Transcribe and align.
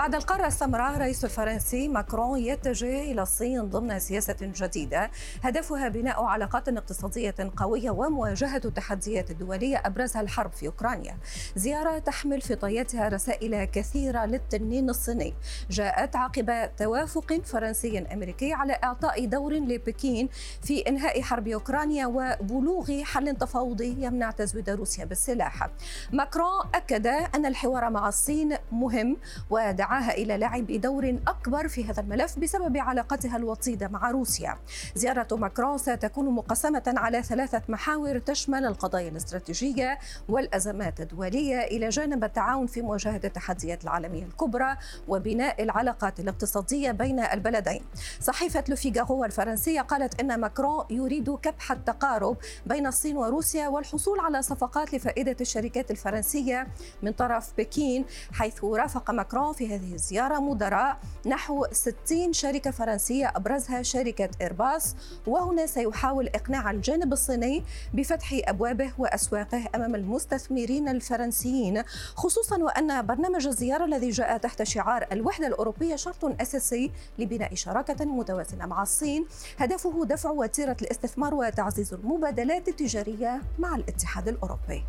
بعد 0.00 0.14
القارة 0.14 0.46
السمراء 0.46 0.98
رئيس 0.98 1.24
الفرنسي 1.24 1.88
ماكرون 1.88 2.38
يتجه 2.38 3.02
إلى 3.02 3.22
الصين 3.22 3.62
ضمن 3.62 3.98
سياسة 3.98 4.36
جديدة. 4.40 5.10
هدفها 5.42 5.88
بناء 5.88 6.24
علاقات 6.24 6.68
اقتصادية 6.68 7.34
قوية 7.56 7.90
ومواجهة 7.90 8.60
التحديات 8.64 9.30
الدولية 9.30 9.82
أبرزها 9.84 10.22
الحرب 10.22 10.52
في 10.52 10.66
أوكرانيا. 10.66 11.16
زيارة 11.56 11.98
تحمل 11.98 12.40
في 12.40 12.54
طياتها 12.54 13.08
رسائل 13.08 13.64
كثيرة 13.64 14.24
للتنين 14.24 14.90
الصيني. 14.90 15.34
جاءت 15.70 16.16
عقب 16.16 16.76
توافق 16.76 17.40
فرنسي 17.44 17.98
أمريكي 17.98 18.52
على 18.52 18.72
إعطاء 18.84 19.24
دور 19.24 19.52
لبكين 19.52 20.28
في 20.62 20.80
إنهاء 20.88 21.22
حرب 21.22 21.48
أوكرانيا 21.48 22.06
وبلوغ 22.06 23.02
حل 23.02 23.36
تفاوضي 23.36 24.04
يمنع 24.04 24.30
تزويد 24.30 24.70
روسيا 24.70 25.04
بالسلاح. 25.04 25.68
ماكرون 26.12 26.60
أكد 26.74 27.06
أن 27.06 27.46
الحوار 27.46 27.90
مع 27.90 28.08
الصين 28.08 28.56
مهم 28.72 29.16
و 29.50 29.70
دعاها 29.90 30.14
إلى 30.14 30.38
لعب 30.38 30.66
دور 30.66 31.18
أكبر 31.28 31.68
في 31.68 31.84
هذا 31.84 32.00
الملف 32.00 32.38
بسبب 32.38 32.76
علاقتها 32.76 33.36
الوطيدة 33.36 33.88
مع 33.88 34.10
روسيا. 34.10 34.56
زيارة 34.94 35.36
ماكرون 35.36 35.78
ستكون 35.78 36.30
مقسمة 36.30 36.82
على 36.86 37.22
ثلاثة 37.22 37.62
محاور 37.68 38.18
تشمل 38.18 38.64
القضايا 38.64 39.08
الاستراتيجية 39.08 39.98
والأزمات 40.28 41.00
الدولية 41.00 41.60
إلى 41.60 41.88
جانب 41.88 42.24
التعاون 42.24 42.66
في 42.66 42.82
مواجهة 42.82 43.20
التحديات 43.24 43.84
العالمية 43.84 44.24
الكبرى 44.24 44.76
وبناء 45.08 45.62
العلاقات 45.62 46.20
الاقتصادية 46.20 46.90
بين 46.90 47.20
البلدين. 47.20 47.82
صحيفة 48.20 48.64
لوفيغارو 48.68 49.24
الفرنسية 49.24 49.80
قالت 49.80 50.20
أن 50.20 50.40
ماكرون 50.40 50.84
يريد 50.90 51.30
كبح 51.30 51.72
التقارب 51.72 52.36
بين 52.66 52.86
الصين 52.86 53.16
وروسيا 53.16 53.68
والحصول 53.68 54.20
على 54.20 54.42
صفقات 54.42 54.94
لفائدة 54.94 55.36
الشركات 55.40 55.90
الفرنسية 55.90 56.66
من 57.02 57.12
طرف 57.12 57.52
بكين 57.58 58.04
حيث 58.32 58.64
رافق 58.64 59.10
ماكرون 59.10 59.52
في 59.52 59.79
هذه 59.80 59.94
الزيارة 59.94 60.40
مدراء 60.40 60.98
نحو 61.26 61.66
60 61.72 62.32
شركة 62.32 62.70
فرنسية 62.70 63.32
أبرزها 63.36 63.82
شركة 63.82 64.28
إيرباص 64.40 64.96
وهنا 65.26 65.66
سيحاول 65.66 66.28
إقناع 66.28 66.70
الجانب 66.70 67.12
الصيني 67.12 67.64
بفتح 67.94 68.40
أبوابه 68.44 68.92
وأسواقه 68.98 69.68
أمام 69.74 69.94
المستثمرين 69.94 70.88
الفرنسيين 70.88 71.82
خصوصا 72.14 72.56
وأن 72.56 73.06
برنامج 73.06 73.46
الزيارة 73.46 73.84
الذي 73.84 74.10
جاء 74.10 74.38
تحت 74.38 74.62
شعار 74.62 75.06
الوحدة 75.12 75.46
الأوروبية 75.46 75.96
شرط 75.96 76.24
أساسي 76.40 76.92
لبناء 77.18 77.54
شراكة 77.54 78.04
متوازنة 78.04 78.66
مع 78.66 78.82
الصين. 78.82 79.26
هدفه 79.58 80.04
دفع 80.04 80.30
وتيرة 80.30 80.76
الاستثمار 80.82 81.34
وتعزيز 81.34 81.94
المبادلات 81.94 82.68
التجارية 82.68 83.42
مع 83.58 83.76
الاتحاد 83.76 84.28
الأوروبي. 84.28 84.84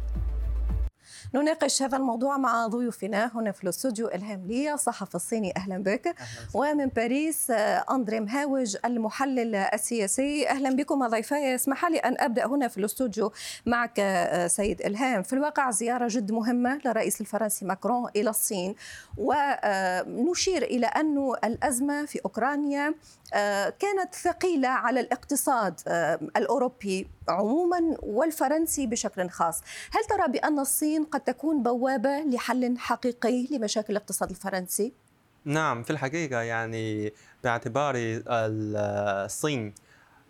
نناقش 1.35 1.81
هذا 1.81 1.97
الموضوع 1.97 2.37
مع 2.37 2.67
ضيوفنا. 2.67 3.31
هنا 3.35 3.51
في 3.51 3.63
الاستوديو 3.63 4.07
إلهام 4.07 4.47
لي 4.47 4.73
الصحفي 4.73 5.15
الصيني 5.15 5.53
أهلا 5.57 5.77
بك. 5.77 6.07
أهلا. 6.07 6.17
ومن 6.53 6.85
باريس 6.87 7.51
آه، 7.51 7.85
أندري 7.91 8.19
مهاوج 8.19 8.77
المحلل 8.85 9.55
السياسي. 9.55 10.49
أهلا 10.49 10.75
بكم 10.75 11.07
ضيفي. 11.07 11.55
اسمح 11.55 11.85
لي 11.85 11.97
أن 11.97 12.15
أبدأ 12.19 12.45
هنا 12.45 12.67
في 12.67 12.77
الاستوديو 12.77 13.31
معك 13.65 13.99
آه، 13.99 14.47
سيد 14.47 14.81
إلهام. 14.81 15.23
في 15.23 15.33
الواقع 15.33 15.71
زيارة 15.71 16.07
جد 16.09 16.31
مهمة 16.31 16.79
للرئيس 16.85 17.21
الفرنسي 17.21 17.65
ماكرون 17.65 18.09
إلى 18.15 18.29
الصين. 18.29 18.75
ونشير 19.17 20.63
إلى 20.63 20.85
انه 20.85 21.33
الأزمة 21.43 22.05
في 22.05 22.19
أوكرانيا 22.25 22.93
آه، 23.33 23.69
كانت 23.69 24.15
ثقيلة 24.15 24.67
على 24.67 24.99
الاقتصاد 24.99 25.79
الأوروبي 26.37 27.07
عموما 27.29 27.97
والفرنسي 28.03 28.87
بشكل 28.87 29.29
خاص. 29.29 29.61
هل 29.91 30.03
ترى 30.09 30.27
بأن 30.27 30.59
الصين 30.59 31.03
قد 31.11 31.21
تكون 31.21 31.63
بوابة 31.63 32.19
لحل 32.19 32.77
حقيقي 32.77 33.47
لمشاكل 33.51 33.93
الاقتصاد 33.93 34.29
الفرنسي؟ 34.29 34.93
نعم 35.45 35.83
في 35.83 35.89
الحقيقة 35.89 36.41
يعني 36.41 37.13
باعتبار 37.43 37.93
الصين 37.97 39.73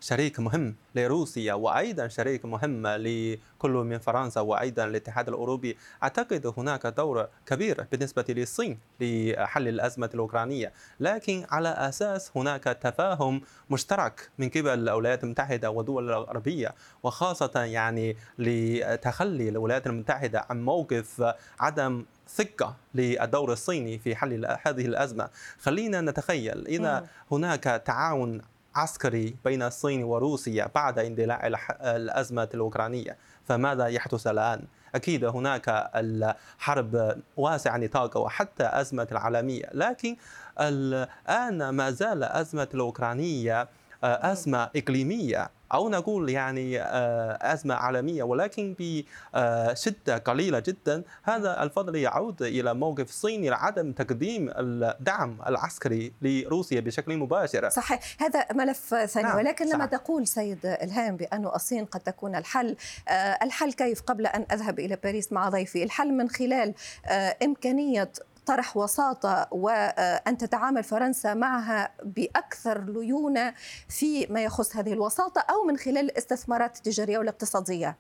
شريك 0.02 0.40
مهم 0.40 0.76
لروسيا 0.96 1.54
وأيضا 1.54 2.08
شريك 2.08 2.46
مهم 2.46 2.88
لكل 2.88 3.72
من 3.72 4.00
فرنسا 4.00 4.42
وأيضا 4.42 4.86
الاتحاد 4.86 5.28
الأوروبي. 5.28 5.78
أعتقد 6.04 6.54
هناك 6.58 6.88
دور 6.88 7.28
كبير 7.46 7.88
بالنسبة 7.92 8.26
للصين 8.30 8.80
لحل 9.00 9.68
الأزمة 9.68 10.10
الأوكرانية. 10.14 10.74
لكن 11.00 11.46
على 11.50 11.70
أساس 11.70 12.32
هناك 12.36 12.64
تفاهم 12.64 13.42
مشترك 13.70 14.30
من 14.38 14.50
قبل 14.50 14.70
الولايات 14.70 15.24
المتحدة 15.24 15.70
والدول 15.70 16.12
الغربيه 16.12 16.76
وخاصة 17.04 17.64
يعني 17.64 18.18
لتخلي 18.40 19.50
الولايات 19.50 19.88
المتحدة 19.88 20.46
عن 20.50 20.62
موقف 20.62 21.34
عدم 21.60 22.06
ثقة 22.30 22.76
للدور 22.96 23.52
الصيني 23.52 24.00
في 24.00 24.16
حل 24.16 24.46
هذه 24.66 24.86
الأزمة. 24.86 25.30
خلينا 25.60 26.02
نتخيل 26.02 26.68
إذا 26.68 27.08
هناك 27.32 27.64
تعاون 27.86 28.42
عسكري 28.76 29.36
بين 29.46 29.64
الصين 29.64 30.04
وروسيا 30.04 30.70
بعد 30.76 31.00
اندلاع 31.00 31.48
الأزمة 31.82 32.50
الأوكرانية 32.54 33.18
فماذا 33.46 33.88
يحدث 33.88 34.28
الآن؟ 34.28 34.64
أكيد 34.96 35.26
هناك 35.26 35.90
الحرب 35.96 37.18
واسع 37.38 37.78
نطاق 37.78 38.18
وحتى 38.18 38.64
أزمة 38.64 39.08
العالمية 39.12 39.70
لكن 39.74 40.16
الآن 40.60 41.70
ما 41.70 41.92
زال 41.92 42.24
أزمة 42.24 42.68
الأوكرانية 42.74 43.68
أزمة 44.04 44.70
إقليمية 44.76 45.50
أو 45.74 45.90
نقول 45.90 46.30
يعني 46.30 46.82
آه، 46.82 47.54
أزمة 47.54 47.76
عالمية 47.76 48.24
ولكن 48.24 48.76
بشدة 48.80 50.18
قليلة 50.18 50.60
جدا 50.60 51.04
هذا 51.24 51.64
الفضل 51.64 51.96
يعود 51.96 52.42
إلى 52.42 52.74
موقف 52.74 53.10
الصين 53.10 53.46
لعدم 53.46 53.92
تقديم 53.92 54.50
الدعم 54.58 55.38
العسكري 55.48 56.14
لروسيا 56.22 56.80
بشكل 56.80 57.18
مباشر 57.18 57.70
صحيح 57.70 58.00
هذا 58.20 58.46
ملف 58.54 58.96
ثاني 58.96 59.28
نعم. 59.28 59.38
ولكن 59.38 59.66
لما 59.66 59.88
صحيح. 59.88 60.00
تقول 60.00 60.28
سيد 60.28 60.66
إلهام 60.66 61.18
بأن 61.18 61.46
الصين 61.46 61.86
قد 61.86 62.00
تكون 62.00 62.36
الحل 62.36 62.76
آه، 63.08 63.38
الحل 63.44 63.74
كيف 63.74 64.02
قبل 64.02 64.28
أن 64.28 64.46
أذهب 64.52 64.80
إلى 64.80 64.98
باريس 65.04 65.32
مع 65.32 65.50
ضيفي 65.50 65.84
الحل 65.84 66.14
من 66.14 66.30
خلال 66.30 66.74
آه، 67.06 67.38
إمكانية 67.44 68.12
طرح 68.52 68.78
وساطة 68.78 69.48
وأن 69.52 70.38
تتعامل 70.38 70.84
فرنسا 70.84 71.34
معها 71.34 71.92
بأكثر 72.04 72.84
ليونة 72.84 73.54
في 73.90 74.28
ما 74.28 74.44
يخص 74.44 74.76
هذه 74.76 74.94
الوساطة 74.94 75.42
أو 75.42 75.64
من 75.64 75.78
خلال 75.78 75.98
الاستثمارات 75.98 76.78
التجارية 76.78 77.18
والاقتصادية. 77.18 77.98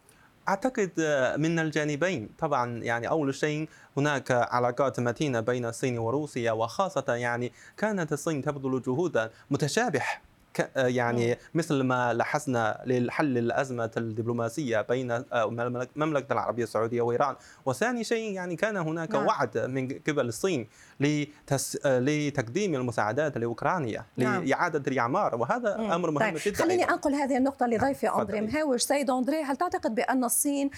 أعتقد 0.49 0.91
من 1.37 1.59
الجانبين. 1.59 2.29
طبعا 2.39 2.83
يعني 2.83 3.09
أول 3.09 3.35
شيء 3.35 3.69
هناك 3.97 4.31
علاقات 4.31 4.99
متينة 4.99 5.39
بين 5.39 5.65
الصين 5.65 5.97
وروسيا 5.97 6.51
وخاصة 6.51 7.05
يعني 7.15 7.51
كانت 7.77 8.13
الصين 8.13 8.41
تبذل 8.41 8.81
جهودا 8.81 9.31
متشابه 9.51 9.99
آه، 9.99 10.30
يعني 10.75 11.37
مثل 11.53 11.81
ما 11.81 12.13
لاحظنا 12.13 12.81
لحل 12.85 13.37
الأزمة 13.37 13.91
الدبلوماسية 13.97 14.81
بين 14.81 15.11
آه، 15.11 15.23
المملكة 15.95 16.33
العربية 16.33 16.63
السعودية 16.63 17.01
وإيران 17.01 17.35
وثاني 17.65 18.03
شيء 18.03 18.31
يعني 18.31 18.55
كان 18.55 18.77
هناك 18.77 19.11
نعم. 19.11 19.25
وعد 19.25 19.57
من 19.57 19.87
قبل 20.07 20.27
الصين 20.27 20.67
لتس... 20.99 21.77
آه، 21.85 21.99
لتقديم 21.99 22.75
المساعدات 22.75 23.37
لأوكرانيا 23.37 24.05
نعم. 24.17 24.43
لإعادة 24.43 24.83
الإعمار 24.87 25.35
وهذا 25.35 25.77
مم. 25.77 25.91
أمر 25.91 26.11
مهم 26.11 26.31
طيب. 26.31 26.41
جدا 26.45 26.63
خليني 26.63 26.83
أنقل 26.83 27.13
هذه 27.13 27.37
النقطة 27.37 27.65
لضيفي 27.65 28.05
نعم. 28.05 28.19
أندري 28.19 28.41
مهاوش 28.41 28.81
سيد 28.81 29.09
أندري 29.09 29.43
هل 29.43 29.55
تعتقد 29.55 29.95
بأن 29.95 30.23
الصين 30.23 30.69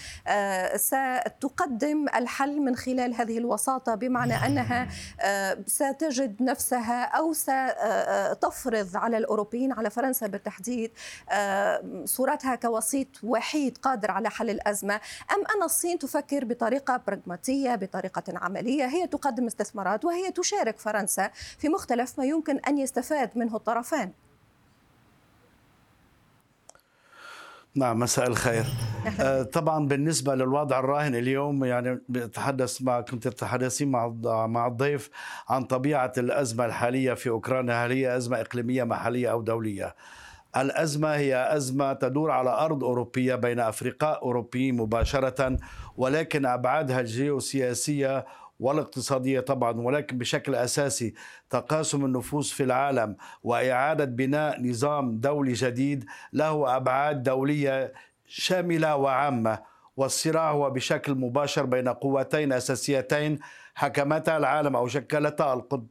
ستقدم 0.76 2.06
الحل 2.16 2.60
من 2.60 2.76
خلال 2.76 3.14
هذه 3.14 3.38
الوساطة 3.38 3.94
بمعنى 3.94 4.34
أنها 4.34 4.88
ستجد 5.66 6.42
نفسها 6.42 7.04
أو 7.04 7.32
ستفرض 7.32 8.96
على 8.96 9.18
الأوروبيين 9.18 9.63
اللاجئين 9.64 9.72
على 9.72 9.90
فرنسا 9.90 10.26
بالتحديد 10.26 10.90
آه، 11.30 12.02
صورتها 12.04 12.54
كوسيط 12.54 13.08
وحيد 13.22 13.78
قادر 13.78 14.10
على 14.10 14.30
حل 14.30 14.50
الأزمة 14.50 14.94
أم 15.32 15.44
أن 15.56 15.62
الصين 15.62 15.98
تفكر 15.98 16.44
بطريقة 16.44 16.96
براغماتية 17.06 17.74
بطريقة 17.74 18.22
عملية؟ 18.28 18.86
هي 18.86 19.06
تقدم 19.06 19.46
استثمارات 19.46 20.04
وهي 20.04 20.30
تشارك 20.30 20.78
فرنسا 20.78 21.30
في 21.58 21.68
مختلف 21.68 22.18
ما 22.18 22.24
يمكن 22.24 22.58
أن 22.58 22.78
يستفاد 22.78 23.30
منه 23.36 23.56
الطرفان. 23.56 24.12
نعم 27.74 27.98
مساء 27.98 28.26
الخير. 28.26 28.64
طبعا 29.52 29.86
بالنسبة 29.86 30.34
للوضع 30.34 30.78
الراهن 30.78 31.14
اليوم 31.14 31.64
يعني 31.64 32.00
بتحدث 32.08 32.82
مع 32.82 33.00
كنت 33.00 33.28
تتحدثين 33.28 33.90
مع 33.90 34.08
مع 34.46 34.66
الضيف 34.66 35.10
عن 35.48 35.64
طبيعة 35.64 36.12
الأزمة 36.18 36.64
الحالية 36.66 37.14
في 37.14 37.28
أوكرانيا. 37.28 37.86
هل 37.86 37.92
هي 37.92 38.16
أزمة 38.16 38.40
إقليمية 38.40 38.84
محلية 38.84 39.30
أو 39.32 39.42
دولية؟ 39.42 39.94
الأزمة 40.56 41.14
هي 41.14 41.56
أزمة 41.56 41.92
تدور 41.92 42.30
على 42.30 42.50
أرض 42.50 42.84
أوروبية 42.84 43.34
بين 43.34 43.60
افرقاء 43.60 44.22
أوروبيين 44.22 44.76
مباشرة 44.76 45.58
ولكن 45.96 46.46
أبعادها 46.46 47.00
الجيوسياسية 47.00 48.26
والاقتصادية 48.60 49.40
طبعا 49.40 49.80
ولكن 49.80 50.18
بشكل 50.18 50.54
أساسي 50.54 51.14
تقاسم 51.50 52.04
النفوس 52.04 52.52
في 52.52 52.62
العالم 52.62 53.16
وإعادة 53.42 54.04
بناء 54.04 54.62
نظام 54.62 55.20
دولي 55.20 55.52
جديد 55.52 56.04
له 56.32 56.76
أبعاد 56.76 57.22
دولية 57.22 57.92
شاملة 58.26 58.96
وعامة 58.96 59.58
والصراع 59.96 60.50
هو 60.50 60.70
بشكل 60.70 61.14
مباشر 61.14 61.66
بين 61.66 61.88
قوتين 61.88 62.52
أساسيتين 62.52 63.38
حكمتا 63.74 64.36
العالم 64.36 64.76
أو 64.76 64.88
شكلتا 64.88 65.52
القطب 65.52 65.86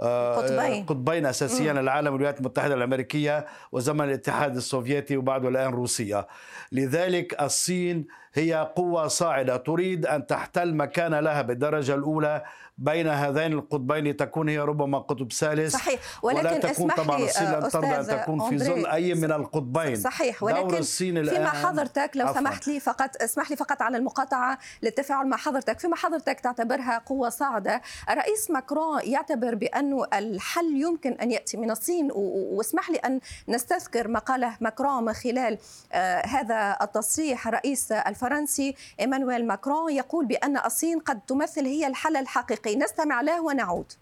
قطبين. 0.00 0.86
قطبين 0.86 1.26
اساسيين 1.26 1.78
العالم 1.78 2.08
الولايات 2.08 2.38
المتحدة 2.38 2.74
الأمريكية 2.74 3.46
وزمن 3.72 4.04
الاتحاد 4.04 4.56
السوفيتي 4.56 5.16
وبعد 5.16 5.44
الان 5.44 5.70
روسيا. 5.70 6.26
لذلك 6.72 7.42
الصين 7.42 8.06
هي 8.34 8.72
قوة 8.76 9.08
صاعدة 9.08 9.56
تريد 9.56 10.06
أن 10.06 10.26
تحتل 10.26 10.74
مكان 10.74 11.14
لها 11.14 11.42
بالدرجة 11.42 11.94
الأولى 11.94 12.44
بين 12.78 13.08
هذين 13.08 13.52
القطبين 13.52 14.04
لتكون 14.04 14.48
هي 14.48 14.58
ربما 14.58 14.98
قطب 14.98 15.32
ثالث. 15.32 15.72
صحيح. 15.72 16.00
ولا 16.22 16.38
ولكن 16.38 16.60
تكون 16.60 16.70
اسمح 16.70 16.96
طبعا 16.96 17.18
الصين 17.18 17.52
لن 17.52 17.68
ترضى 17.68 17.86
أن 17.86 18.06
تكون 18.06 18.48
في 18.48 18.58
ظل 18.58 18.86
أي 18.86 19.14
من 19.14 19.32
القطبين. 19.32 19.96
صحيح. 19.96 20.40
دور 20.40 20.52
ولكن 20.52 20.76
الصين 20.76 21.24
فيما 21.24 21.32
الآن 21.32 21.46
حضرتك 21.48 22.10
لو 22.14 22.26
عفواً. 22.26 22.40
سمحت 22.40 22.68
لي 22.68 22.80
فقط 22.80 23.10
اسمح 23.22 23.50
لي 23.50 23.56
فقط 23.56 23.82
على 23.82 23.96
المقاطعة 23.96 24.58
للتفاعل 24.82 25.26
مع 25.26 25.36
حضرتك. 25.36 25.80
فيما 25.80 25.96
حضرتك 25.96 26.40
تعتبرها 26.40 27.02
قوة 27.06 27.28
صاعدة 27.28 27.82
الرئيس 28.10 28.50
ماكرون 28.50 29.00
يعتبر 29.18 29.54
بانه 29.54 30.06
الحل 30.14 30.76
يمكن 30.76 31.12
أن 31.12 31.30
يأتي 31.30 31.56
من 31.56 31.70
الصين. 31.70 32.10
واسمح 32.14 32.90
لي 32.90 32.96
أن 32.96 33.20
نستذكر 33.48 34.08
ما 34.08 34.18
قاله 34.18 34.56
ماكرون 34.60 35.12
خلال 35.12 35.58
آه، 35.92 36.26
هذا 36.26 36.78
التصريح. 36.82 37.48
الرئيس 37.48 37.92
الفرنسي 37.92 38.74
إيمانويل 39.00 39.46
ماكرون 39.46 39.92
يقول 39.92 40.26
بأن 40.26 40.56
الصين 40.56 40.98
قد 40.98 41.20
تمثل 41.20 41.66
هي 41.66 41.86
الحل 41.86 42.16
الحقيقي. 42.16 42.76
نستمع 42.76 43.20
له 43.20 43.40
ونعود. 43.42 43.92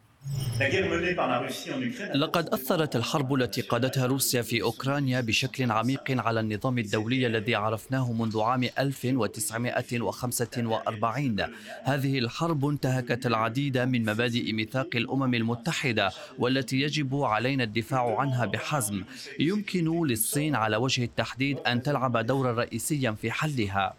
لقد 2.14 2.49
أثرت 2.49 2.96
الحرب 2.96 3.34
التي 3.34 3.61
قادتها 3.61 4.06
روسيا 4.06 4.43
في 4.43 4.62
أوكرانيا 4.62 5.20
بشكل 5.20 5.70
عميق 5.70 6.02
على 6.11 6.40
النظام 6.40 6.78
الدولي 6.78 7.26
الذي 7.26 7.55
عرفناه 7.55 8.12
منذ 8.12 8.40
عام 8.40 8.69
1945 8.78 11.37
هذه 11.84 12.19
الحرب 12.19 12.67
انتهكت 12.67 13.26
العديد 13.26 13.78
من 13.78 14.05
مبادئ 14.05 14.52
ميثاق 14.52 14.88
الأمم 14.94 15.34
المتحدة 15.34 16.11
والتي 16.38 16.81
يجب 16.81 17.14
علينا 17.14 17.64
الدفاع 17.64 18.20
عنها 18.20 18.46
بحزم. 18.46 19.05
يمكن 19.38 20.06
للصين 20.06 20.55
على 20.55 20.76
وجه 20.76 21.05
التحديد 21.05 21.58
أن 21.58 21.82
تلعب 21.82 22.17
دورا 22.26 22.52
رئيسيا 22.52 23.11
في 23.12 23.31
حلها. 23.31 23.94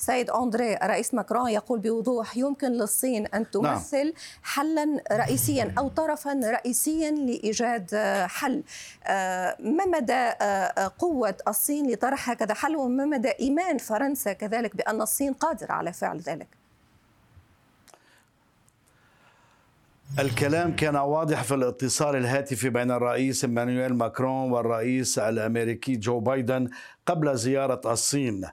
سيد 0.00 0.30
أندري 0.30 0.76
الرئيس 0.76 1.14
ماكرون 1.14 1.50
يقول 1.50 1.78
بوضوح 1.78 2.36
يمكن 2.36 2.72
للصين 2.72 3.26
أن 3.26 3.50
تمثل 3.50 4.12
حلا 4.42 5.02
رئيسيا 5.12 5.74
أو 5.78 5.88
طرفا 5.88 6.40
رئيسيا 6.44 7.10
لإيجاد 7.10 7.90
آه، 7.94 8.26
حل. 8.26 8.62
آه، 9.04 9.56
ما 9.60 9.86
مدى 9.86 10.12
آه، 10.12 10.92
قوة 10.98 11.34
الصين 11.48 11.90
لطرح 11.90 12.30
هكذا 12.30 12.54
حل؟ 12.54 12.76
وما 12.76 13.04
مدى 13.04 13.28
إيمان 13.40 13.78
فرنسا 13.78 14.32
كذلك 14.32 14.76
بأن 14.76 15.02
الصين 15.02 15.32
قادرة 15.32 15.72
على 15.72 15.92
فعل 15.92 16.20
ذلك؟ 16.20 16.59
الكلام 20.18 20.76
كان 20.76 20.96
واضح 20.96 21.42
في 21.42 21.54
الاتصال 21.54 22.16
الهاتفي 22.16 22.70
بين 22.70 22.90
الرئيس 22.90 23.44
إيمانويل 23.44 23.94
ماكرون 23.94 24.52
والرئيس 24.52 25.18
الأمريكي 25.18 25.96
جو 25.96 26.20
بايدن 26.20 26.68
قبل 27.06 27.36
زيارة 27.36 27.80
الصين. 27.92 28.44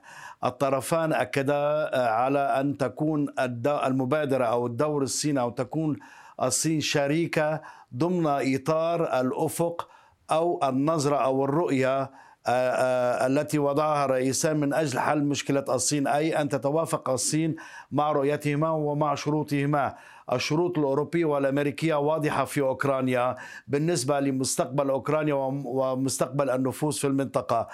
الطرفان 0.44 1.12
أكدا 1.12 1.90
على 2.08 2.38
أن 2.38 2.76
تكون 2.76 3.26
المبادرة 3.66 4.44
أو 4.44 4.66
الدور 4.66 5.02
الصيني 5.02 5.40
أو 5.40 5.50
تكون 5.50 5.96
الصين 6.42 6.80
شريكة 6.80 7.60
ضمن 7.96 8.26
إطار 8.26 9.20
الأفق 9.20 9.88
أو 10.30 10.60
النظرة 10.68 11.16
أو 11.16 11.44
الرؤية 11.44 12.10
آه، 12.46 12.50
آه، 12.50 13.26
التي 13.26 13.58
وضعها 13.58 14.04
الرئيسان 14.04 14.56
من 14.56 14.72
أجل 14.74 14.98
حل 14.98 15.24
مشكلة 15.24 15.64
الصين 15.68 16.06
أي 16.06 16.40
أن 16.40 16.48
تتوافق 16.48 17.10
الصين 17.10 17.56
مع 17.92 18.12
رؤيتهما 18.12 18.70
ومع 18.70 19.14
شروطهما 19.14 19.94
الشروط 20.32 20.78
الأوروبية 20.78 21.24
والأمريكية 21.24 21.94
واضحة 21.94 22.44
في 22.44 22.60
أوكرانيا 22.60 23.36
بالنسبة 23.68 24.20
لمستقبل 24.20 24.90
أوكرانيا 24.90 25.34
وم- 25.34 25.66
ومستقبل 25.66 26.50
النفوس 26.50 26.98
في 27.00 27.06
المنطقة. 27.06 27.68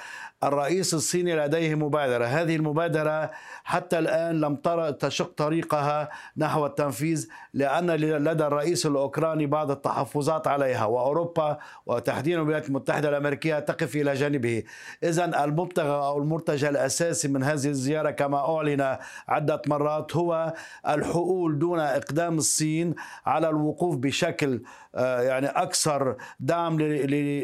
الرئيس 0.45 0.95
الصيني 0.95 1.37
لديه 1.37 1.75
مبادرة. 1.75 2.25
هذه 2.25 2.57
المبادرة 2.57 3.31
حتى 3.65 3.99
الآن 3.99 4.41
لم 4.41 4.57
تشق 5.01 5.33
طريقها 5.37 6.09
نحو 6.37 6.67
التنفيذ 6.67 7.29
لأن 7.55 7.91
لدى 7.91 8.47
الرئيس 8.47 8.87
الأوكراني 8.87 9.47
بعض 9.47 9.71
التحفظات 9.71 10.47
عليها. 10.47 10.85
وأوروبا 10.85 11.59
وتحديدا 11.87 12.37
الولايات 12.41 12.69
المتحدة 12.69 13.09
الأمريكية 13.09 13.59
تقف 13.59 13.97
إلى 13.97 14.15
جانبه. 14.15 14.63
إذا 15.05 15.45
المبتغى 15.45 15.97
أو 16.07 16.19
المرتجى 16.19 16.69
الأساسي 16.69 17.29
من 17.29 17.43
هذه 17.43 17.69
الزيارة 17.69 18.11
كما 18.11 18.57
أعلن 18.57 18.97
عدة 19.29 19.63
مرات 19.67 20.17
هو 20.17 20.55
الحقول 20.89 21.59
دون 21.59 21.81
إقدام 21.81 22.39
الصين 22.45 22.95
على 23.27 23.49
الوقوف 23.49 23.97
بشكل 23.97 24.63
آه، 24.97 25.21
يعني 25.23 25.47
أكثر 25.47 26.17
دعم 26.41 26.77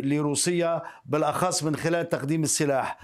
لروسيا 0.05 0.83
بالأخص 1.07 1.63
من 1.63 1.77
خلال 1.77 2.09
تقديم 2.09 2.43
السلاح. 2.43 2.99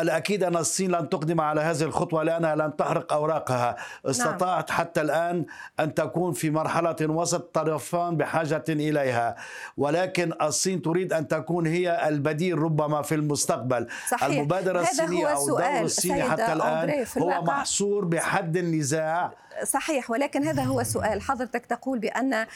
الأكيد 0.00 0.44
أن 0.44 0.56
الصين 0.56 0.90
لن 0.90 1.08
تقدم 1.08 1.40
على 1.40 1.60
هذه 1.60 1.82
الخطوة 1.82 2.22
لأنها 2.22 2.54
لن 2.56 2.76
تحرق 2.76 3.12
أوراقها. 3.12 3.76
استطاعت 4.06 4.70
حتى 4.70 5.00
الآن 5.00 5.44
أن 5.80 5.94
تكون 5.94 6.32
في 6.32 6.50
مرحلة 6.50 6.96
وسط 7.00 7.54
طرفان 7.54 8.16
بحاجة 8.16 8.64
إليها. 8.68 9.36
ولكن 9.76 10.32
الصين 10.42 10.82
تريد 10.82 11.12
أن 11.12 11.28
تكون 11.28 11.66
هي 11.66 12.08
البديل 12.08 12.58
ربما 12.58 13.02
في 13.02 13.14
المستقبل. 13.14 13.86
صحيح. 14.08 14.46
الصينية 14.80 15.32
هو 15.32 15.48
أو 15.50 15.58
الدور 15.58 15.84
الصيني 15.84 16.22
حتى 16.22 16.54
في 17.04 17.20
هو. 17.20 17.42
محصور 17.42 18.04
بحد 18.04 18.56
النزاع 18.56 19.32
صحيح 19.64 20.10
ولكن 20.10 20.44
هذا 20.44 20.62
هو 20.62 20.80
السؤال 20.80 21.22
حضرتك 21.22 21.66
تقول 21.66 21.98
بأن 21.98 22.34
آه، 22.34 22.46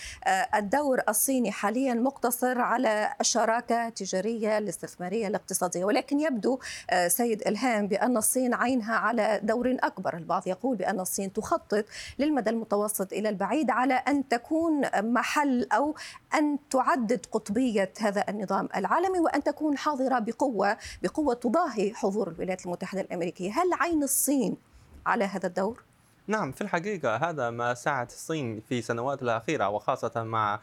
الدور 0.55 1.01
الصيني 1.09 1.53
حاليا 1.53 1.95
مقتصر 1.95 2.61
على 2.61 3.15
الشراكة 3.21 3.89
التجارية 3.89 4.59
الاستثمارية 4.59 5.29
الاقتصادية 5.29 5.85
ولكن 5.85 6.21
يبدو 6.21 6.59
آه، 6.91 7.09
سيد 7.09 7.43
إلهام 7.47 7.87
بأن 7.87 8.17
الصين 8.17 8.55
عينها 8.55 8.95
على 8.95 9.41
دور 9.43 9.77
أكبر. 9.83 10.17
البعض 10.17 10.43
يقول 10.47 10.77
بأن 10.77 11.01
الصين 11.01 11.33
تخطط 11.33 11.85
للمدى 12.19 12.51
المتوسط 12.51 13.13
إلى 13.13 13.29
البعيد 13.29 13.71
على 13.71 13.95
أن 13.95 14.29
تكون 14.29 14.83
محل 14.95 15.69
أو 15.73 15.95
أن 16.35 16.59
تعدد 16.71 17.27
قطبية 17.33 17.93
هذا 18.01 18.25
النظام 18.29 18.69
العالمي 18.77 19.21
وأن 19.21 19.43
تكون 19.43 19.79
حاضرة 19.79 20.19
بقوة 20.19 20.77
بقوة 21.03 21.35
تضاهي 21.35 21.95
حضور 21.95 22.29
الولايات 22.29 22.67
المتحدة 22.67 23.01
الأمريكية. 23.01 23.51
هل 23.51 23.73
عين 23.73 24.03
الصين 24.03 24.57
على 25.07 25.25
هذا 25.25 25.47
الدور؟ 25.47 25.83
نعم 26.29 26.53
في 26.53 26.61
الحقيقة 26.61 27.17
هذا 27.17 27.51
ما 27.51 27.75
ساعد 27.75 28.07
الصين 28.07 28.61
في 28.69 28.79
السنوات 28.79 29.23
الأخيرة 29.23 29.69
وخاصة 29.69 30.23
مع 30.23 30.61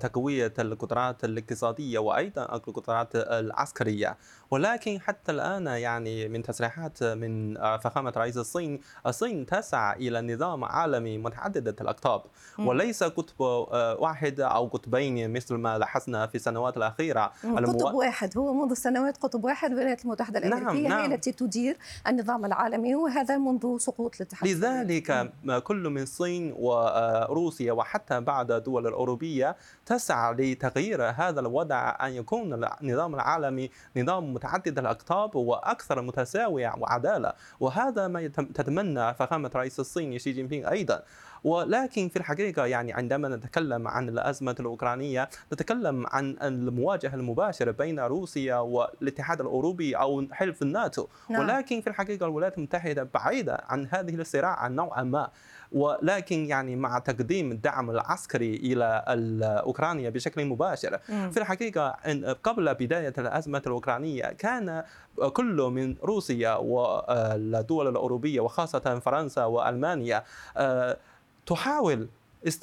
تقوية 0.00 0.52
القدرات 0.58 1.24
الاقتصادية 1.24 1.98
وأيضا 1.98 2.42
القدرات 2.42 3.08
العسكرية. 3.16 4.16
ولكن 4.50 5.00
حتى 5.00 5.32
الآن 5.32 5.66
يعني 5.66 6.28
من 6.28 6.42
تصريحات 6.42 7.02
من 7.02 7.56
آه، 7.56 7.76
فخامة 7.76 8.12
رئيس 8.16 8.36
الصين 8.36 8.80
الصين 9.06 9.46
تسعى 9.46 9.96
إلى 10.08 10.34
نظام 10.34 10.64
عالمي 10.64 11.18
متعدد 11.18 11.80
الأقطاب. 11.80 12.22
وليس 12.58 13.02
قطب 13.02 13.42
آه، 13.42 13.96
واحد 14.00 14.40
أو 14.40 14.66
قطبين 14.66 15.32
مثل 15.32 15.54
ما 15.54 15.78
لاحظنا 15.78 16.26
في 16.26 16.34
السنوات 16.34 16.76
الأخيرة. 16.76 17.32
المو- 17.44 17.72
قطب 17.78 17.94
واحد. 17.94 18.38
هو 18.38 18.54
منذ 18.54 18.74
سنوات 18.74 19.16
قطب 19.16 19.44
واحد 19.44 19.70
الولايات 19.70 20.04
المتحدة 20.04 20.40
نعم، 20.40 20.52
الأمريكية 20.58 20.84
هي 20.86 20.88
نعم. 20.88 21.12
التي 21.12 21.32
تدير 21.32 21.76
النظام 22.06 22.44
العالمي 22.44 22.94
وهذا 22.94 23.38
منذ 23.38 23.78
سقوط 23.78 24.14
الاتحاد. 24.16 24.48
لذلك 24.50 25.32
كل 25.64 25.88
من 25.90 26.02
الصين 26.02 26.54
وروسيا 26.58 27.72
وحتى 27.72 28.20
بعض 28.20 28.52
الدول 28.52 28.86
الأوروبية 28.86 29.47
تسعى 29.86 30.34
لتغيير 30.34 31.02
هذا 31.02 31.40
الوضع 31.40 31.96
أن 32.00 32.12
يكون 32.12 32.64
النظام 32.82 33.14
العالمي 33.14 33.70
نظام 33.96 34.34
متعدد 34.34 34.78
الأقطاب 34.78 35.36
وأكثر 35.36 36.02
متساوية 36.02 36.74
وعدالة. 36.78 37.32
وهذا 37.60 38.08
ما 38.08 38.26
تتمنى 38.26 39.14
فخامة 39.14 39.50
رئيس 39.54 39.80
الصين 39.80 40.18
شي 40.18 40.32
جين 40.32 40.46
بينغ 40.46 40.70
أيضا. 40.70 41.02
ولكن 41.44 42.08
في 42.08 42.16
الحقيقة 42.16 42.66
يعني 42.66 42.92
عندما 42.92 43.28
نتكلم 43.28 43.88
عن 43.88 44.08
الأزمة 44.08 44.56
الأوكرانية 44.60 45.28
نتكلم 45.52 46.06
عن 46.06 46.36
المواجهة 46.42 47.14
المباشرة 47.14 47.70
بين 47.70 48.00
روسيا 48.00 48.56
والاتحاد 48.56 49.40
الأوروبي 49.40 49.96
أو 49.96 50.26
حلف 50.32 50.62
الناتو 50.62 51.06
نعم. 51.30 51.40
ولكن 51.40 51.80
في 51.80 51.86
الحقيقة 51.86 52.26
الولايات 52.26 52.58
المتحدة 52.58 53.08
بعيدة 53.14 53.64
عن 53.68 53.88
هذه 53.90 54.14
الصراع 54.14 54.68
نوعا 54.68 55.02
ما 55.02 55.30
ولكن 55.72 56.46
يعني 56.46 56.76
مع 56.76 56.98
تقديم 56.98 57.52
الدعم 57.52 57.90
العسكري 57.90 58.54
إلى 58.56 59.04
اوكرانيا 59.42 60.10
بشكل 60.10 60.44
مباشر 60.44 61.00
مم. 61.08 61.30
في 61.30 61.40
الحقيقة 61.40 61.96
قبل 62.42 62.74
بداية 62.74 63.12
الأزمة 63.18 63.62
الأوكرانية 63.66 64.22
كان 64.22 64.84
كل 65.32 65.70
من 65.72 65.96
روسيا 66.02 66.54
والدول 66.54 67.88
الأوروبية 67.88 68.40
وخاصة 68.40 68.98
فرنسا 68.98 69.44
وألمانيا 69.44 70.24
آه، 70.56 70.96
تحاول 71.48 72.08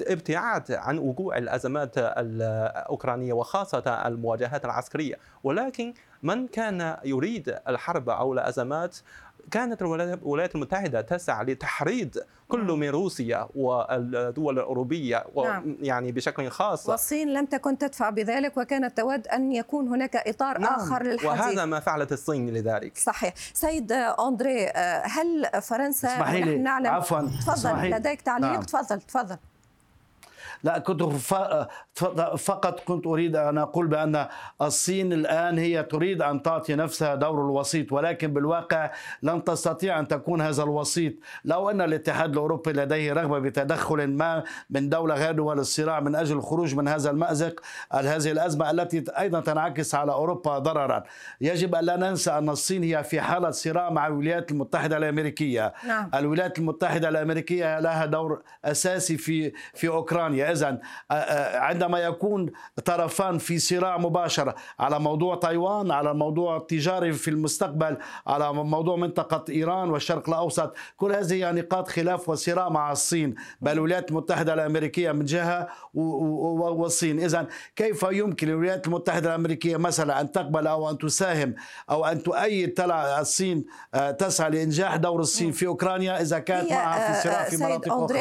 ابتعاد 0.02 0.72
عن 0.72 0.98
وقوع 0.98 1.38
الأزمات 1.38 1.98
الأوكرانية 1.98 3.34
وخاصة 3.34 4.08
المواجهات 4.08 4.66
العسكرية. 4.66 5.16
ولكن 5.44 5.94
من 6.24 6.48
كان 6.48 6.98
يريد 7.06 7.60
الحرب 7.68 8.10
أو 8.10 8.34
الأزمات 8.34 8.98
كانت 9.52 9.82
الولايات 9.82 10.56
المتحدة 10.56 11.02
تسعى 11.02 11.46
لتحريض 11.46 12.18
كل 12.48 12.60
مم. 12.60 12.80
من 12.80 12.90
روسيا 12.90 13.48
والدول 13.56 14.60
الأوروبية 14.60 15.26
نعم. 15.38 15.78
يعني 15.82 16.12
بشكل 16.12 16.50
خاص 16.50 16.90
والصين 16.90 17.34
لم 17.34 17.46
تكن 17.46 17.78
تدفع 17.78 18.10
بذلك 18.10 18.58
وكانت 18.58 18.98
تود 18.98 19.28
أن 19.28 19.52
يكون 19.52 19.88
هناك 19.88 20.16
إطار 20.16 20.58
نعم. 20.58 20.74
آخر 20.74 21.04
للحديث 21.04 21.26
وهذا 21.26 21.66
ما 21.66 21.80
فعلت 21.80 22.12
الصين 22.12 22.50
لذلك 22.50 22.98
صحيح 22.98 23.34
سيد 23.54 23.92
أندري 23.92 24.68
آه، 24.68 25.04
هل 25.06 25.50
فرنسا 25.62 26.20
ونحن 26.20 26.64
نعلم 26.64 26.88
عفوا 26.88 27.22
تفضل. 27.22 27.92
لديك 27.92 28.22
تعليق 28.22 28.52
نعم. 28.52 28.62
تفضل 28.62 29.02
تفضل 29.02 29.38
لا 30.64 30.80
كنت 30.80 31.04
فقط 32.38 32.80
كنت 32.80 33.08
أريد 33.08 33.36
أن 33.36 33.58
أقول 33.58 33.88
بأن 33.88 34.28
الصين 34.62 35.14
الآن 35.14 35.58
هي 35.58 35.84
تريد 35.84 36.22
أن 36.22 36.42
تعطي 36.42 36.76
نفسها 36.76 37.16
دور 37.16 37.46
الوسيط 37.46 37.92
ولكن 37.92 38.34
بالواقع 38.34 38.92
لن 39.24 39.44
تستطيع 39.44 40.00
أن 40.00 40.08
تكون 40.08 40.42
هذا 40.42 40.64
الوسيط. 40.64 41.14
لو 41.46 41.70
أن 41.70 41.82
الاتحاد 41.82 42.32
الأوروبي 42.32 42.72
لديه 42.72 43.14
رغبة 43.14 43.40
بتدخل 43.40 44.08
ما 44.08 44.44
من 44.70 44.90
دولة 44.90 45.16
غير 45.16 45.32
دول 45.32 45.60
الصراع 45.60 46.00
من 46.00 46.16
أجل 46.16 46.36
الخروج 46.38 46.76
من 46.76 46.88
هذا 46.88 47.12
المأزق 47.12 47.60
هذه 47.92 48.32
الأزمة 48.32 48.72
التي 48.72 49.04
أيضا 49.20 49.40
تنعكس 49.40 49.96
على 49.96 50.12
أوروبا 50.12 50.60
ضررا. 50.60 51.04
يجب 51.42 51.76
أن 51.76 51.86
لا 51.86 51.96
ننسى 51.96 52.32
أن 52.32 52.50
الصين 52.50 52.84
هي 52.84 53.04
في 53.04 53.22
حالة 53.22 53.52
صراع 53.52 53.90
مع 53.90 54.08
الولايات 54.08 54.52
المتحدة 54.52 54.98
الأمريكية. 54.98 55.74
نعم. 55.88 56.10
الولايات 56.14 56.60
المتحدة 56.60 57.10
الأمريكية 57.10 57.80
لها 57.80 58.06
دور 58.06 58.42
أساسي 58.66 59.18
في 59.18 59.52
في 59.74 59.88
اوكرانيا 60.44 60.52
اذا 60.52 60.80
عندما 61.60 62.00
يكون 62.00 62.52
طرفان 62.86 63.38
في 63.38 63.60
صراع 63.60 63.98
مباشر 63.98 64.54
على 64.80 65.00
موضوع 65.00 65.36
تايوان 65.36 65.92
على 65.92 66.12
الموضوع 66.12 66.58
التجاري 66.58 67.14
في 67.14 67.28
المستقبل 67.30 67.98
على 68.28 68.54
موضوع 68.54 68.96
منطقة 68.96 69.46
إيران 69.50 69.90
والشرق 69.90 70.30
الأوسط 70.30 70.74
كل 70.98 71.12
هذه 71.12 71.52
نقاط 71.52 71.88
خلاف 71.88 72.30
وصراع 72.30 72.70
مع 72.70 72.92
الصين. 72.92 73.36
بل 73.62 73.72
الولايات 73.72 74.10
المتحدة 74.12 74.54
الأمريكية 74.54 75.12
من 75.12 75.26
و- 76.64 76.82
والصين. 76.82 77.20
اذا 77.20 77.48
كيف 77.76 78.06
يمكن 78.12 78.48
للولايات 78.48 78.88
المتحدة 78.88 79.30
الأمريكية 79.30 79.78
مثلا 79.78 80.22
أن 80.22 80.32
تقبل 80.32 80.68
أو 80.68 80.90
أن 80.90 80.98
تساهم 80.98 81.56
أو 81.90 82.06
أن 82.06 82.24
تؤيد 82.24 82.74
تلع 82.74 83.20
الصين 83.20 83.66
آه، 83.94 84.12
تسعى 84.12 84.50
لإنجاح 84.50 84.96
دور 84.96 85.20
الصين 85.20 85.52
في 85.52 85.68
أوكرانيا 85.68 86.22
إذا 86.22 86.40
كانت 86.40 86.72
معها 86.72 87.14
في 87.14 87.22
صراع 87.30 87.42
آه، 87.46 87.50
في 87.50 87.58
مناطق 87.58 87.94
أخرى؟ 87.94 88.18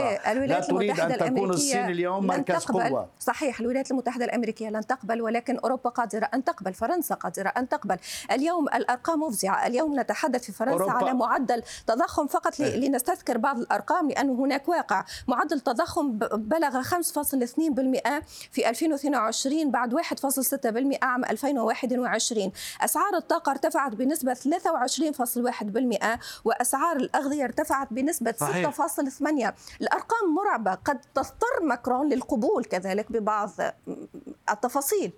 لا 0.47 0.61
تريد 0.61 0.91
المتحدة 0.91 1.15
أن 1.15 1.19
تكون 1.19 1.29
الأمريكية 1.29 1.55
الصين 1.55 1.85
اليوم 1.91 2.04
لن 2.21 2.27
مركز 2.27 2.65
تقبل 2.65 2.89
قوة. 2.89 3.09
صحيح 3.21 3.61
الولايات 3.61 3.91
المتحدة 3.91 4.25
الأمريكية 4.25 4.69
لن 4.69 4.87
تقبل 4.87 5.23
ولكن 5.23 5.59
أوروبا 5.59 5.91
قادرة 5.91 6.31
أن 6.35 6.45
تقبل 6.45 6.75
فرنسا 6.75 7.15
قادرة 7.15 7.49
أن 7.49 7.69
تقبل. 7.69 7.97
اليوم 8.31 8.69
الأرقام 8.69 9.23
مفزعة. 9.23 9.67
اليوم 9.67 10.01
نتحدث 10.01 10.45
في 10.45 10.53
فرنسا 10.53 10.85
أوروبا- 10.85 10.91
على 10.91 11.15
معدل 11.15 11.63
تضخم 11.87 12.27
فقط 12.27 12.61
ل- 12.61 12.81
لنستذكر 12.81 13.39
بعض 13.39 13.59
الأرقام 13.59 14.09
لأن 14.09 14.29
هناك 14.31 14.69
واقع. 14.69 15.05
معدل 15.29 15.61
تضخم 15.61 16.19
بلغ 16.33 16.83
5.2% 16.83 18.23
في 18.53 18.69
2022 18.71 19.71
بعد 19.71 19.95
1.6% 19.95 20.99
عام 21.03 21.25
2021 21.25 22.53
أسعار 22.81 23.15
الطاقة 23.17 23.51
ارتفعت 23.53 23.93
بنسبة 23.93 24.35
23.1% 24.35 26.19
وأسعار 26.45 26.97
الأغذية 26.97 27.45
ارتفعت 27.45 27.89
بنسبة 27.93 28.35
صحيح. 28.41 28.71
6.8 28.71 29.55
الأرقام 29.81 30.35
مرعبة. 30.35 30.75
قد 30.75 31.01
تضطر 31.15 31.63
ماكرون 31.63 31.94
للقبول 32.03 32.65
كذلك 32.65 33.13
ببعض 33.13 33.51
التفاصيل. 34.51 35.13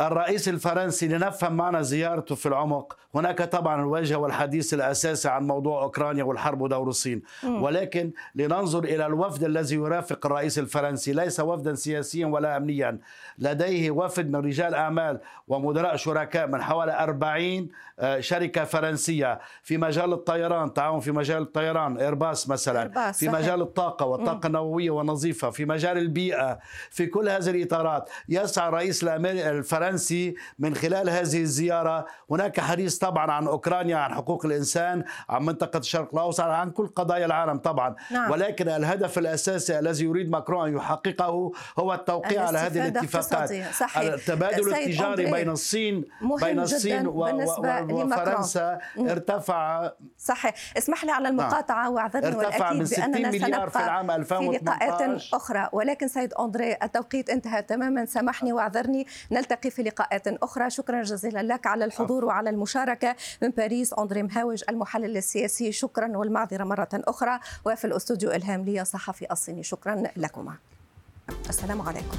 الرئيس 0.00 0.48
الفرنسي 0.48 1.08
لنفهم 1.08 1.52
معنى 1.56 1.84
زيارته 1.84 2.34
في 2.34 2.46
العمق. 2.46 2.96
هناك 3.14 3.42
طبعا 3.42 3.80
الوجه 3.82 4.18
والحديث 4.18 4.74
الأساسي 4.74 5.28
عن 5.28 5.46
موضوع 5.46 5.82
أوكرانيا 5.82 6.24
والحرب 6.24 6.60
ودور 6.60 6.88
الصين. 6.88 7.22
ولكن 7.44 8.10
لننظر 8.34 8.84
إلى 8.84 9.06
الوفد 9.06 9.44
الذي 9.44 9.74
يرافق 9.76 10.26
الرئيس 10.26 10.58
الفرنسي 10.58 11.12
ليس 11.12 11.40
وفدا 11.40 11.74
سياسيا 11.74 12.26
ولا 12.26 12.56
أمنيا. 12.56 12.98
لديه 13.38 13.90
وفد 13.90 14.30
من 14.30 14.36
رجال 14.46 14.74
أعمال 14.74 15.20
ومدراء 15.48 15.96
شركاء 15.96 16.46
من 16.46 16.62
حوالي 16.62 17.02
40 17.02 17.68
آه، 17.98 18.20
شركة 18.20 18.64
فرنسية. 18.64 19.40
في 19.62 19.76
مجال 19.78 20.12
الطيران 20.12 20.72
تعاون 20.74 21.00
في 21.00 21.12
مجال 21.12 21.42
الطيران 21.42 21.96
إيرباس 21.98 22.48
مثلا. 22.48 22.82
إيرباس، 22.82 23.18
في. 23.18 23.28
مجال 23.28 23.60
الطاقة 23.62 24.06
والطاقة 24.06 24.46
النووية 24.46 24.90
والنظيفة. 24.90 25.50
في 25.50 25.64
مجال 25.64 25.98
البيئة 25.98 26.58
في 26.90 27.06
كل 27.06 27.28
هذه 27.28 27.50
الإطارات. 27.50 28.10
يسعى 28.28 28.68
الرئيس 28.68 29.04
الأمري- 29.04 29.44
الفرنسي 29.88 30.34
من 30.58 30.74
خلال 30.74 31.10
هذه 31.10 31.42
الزيارة 31.42 32.06
هناك 32.30 32.60
حديث 32.60 32.98
طبعا 32.98 33.30
عن 33.32 33.46
أوكرانيا 33.46 33.96
عن 33.96 34.14
حقوق 34.14 34.46
الإنسان 34.46 35.04
عن 35.28 35.42
منطقة 35.44 35.78
الشرق 35.78 36.08
الأوسط 36.14 36.40
عن 36.40 36.70
كل 36.70 36.86
قضايا 36.86 37.26
العالم 37.26 37.58
طبعا 37.58 37.94
نعم. 38.10 38.30
ولكن 38.30 38.68
الهدف 38.68 39.18
الأساسي 39.18 39.78
الذي 39.78 40.04
يريد 40.04 40.30
ماكرون 40.30 40.68
أن 40.68 40.76
يحققه 40.76 41.52
هو 41.78 41.94
التوقيع 41.94 42.46
على 42.46 42.58
هذه 42.58 42.88
الاتفاقات. 42.88 43.52
صحيح. 43.74 43.98
التبادل 44.12 44.74
التجاري 44.74 45.30
بين 45.30 45.50
الصين 45.50 46.04
بين 46.42 46.60
الصين 46.60 47.06
و- 47.06 47.24
بالنسبة 47.24 47.82
و-. 47.82 48.04
وفرنسا 48.04 48.78
ارتفع 48.98 49.90
صحيح 50.18 50.54
اسمح 50.78 51.04
لي 51.04 51.12
على 51.12 51.28
المقاطعة 51.28 51.90
وأعذرني 51.90 52.26
ارتفع 52.26 52.72
من 52.72 52.78
والأكيد 52.78 52.84
60 52.86 53.12
بأننا 53.12 53.30
مليار 53.30 53.68
في 53.70 53.78
العام 53.78 54.06
في 54.06 54.14
2018. 54.16 54.64
لقاءات 54.64 55.22
أخرى 55.34 55.68
ولكن 55.72 56.08
سيد 56.08 56.34
أندري 56.34 56.76
التوقيت 56.82 57.30
انتهى 57.30 57.62
تماما 57.62 58.04
سامحني 58.04 58.52
وأعذرني 58.52 59.06
نلتقي 59.32 59.70
في 59.74 59.82
لقاءات 59.82 60.28
أخرى. 60.28 60.70
شكرا 60.70 61.02
جزيلا 61.02 61.42
لك 61.42 61.66
على 61.66 61.84
الحضور 61.84 62.24
وعلى 62.24 62.50
المشاركة 62.50 63.16
من 63.42 63.48
باريس 63.50 63.92
أندري 63.92 64.22
مهاوج 64.22 64.62
المحلل 64.68 65.16
السياسي. 65.16 65.72
شكرا 65.72 66.16
والمعذرة 66.16 66.64
مرة 66.64 66.88
أخرى. 66.92 67.40
وفي 67.66 67.84
الأستوديو 67.84 68.30
إلهام 68.30 68.64
لي 68.64 68.84
صحفي 68.84 69.32
الصيني. 69.32 69.62
شكرا 69.62 70.02
لكما. 70.16 70.54
السلام 71.48 71.82
عليكم. 71.82 72.16